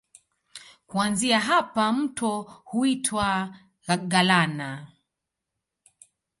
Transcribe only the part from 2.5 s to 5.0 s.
huitwa Galana.